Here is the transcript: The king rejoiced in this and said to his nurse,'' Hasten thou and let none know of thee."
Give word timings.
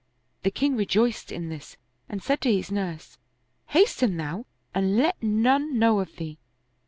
The 0.41 0.49
king 0.49 0.75
rejoiced 0.75 1.31
in 1.31 1.49
this 1.49 1.77
and 2.09 2.23
said 2.23 2.41
to 2.41 2.51
his 2.51 2.71
nurse,'' 2.71 3.19
Hasten 3.75 4.17
thou 4.17 4.47
and 4.73 4.97
let 4.97 5.21
none 5.21 5.77
know 5.77 5.99
of 5.99 6.15
thee." 6.15 6.39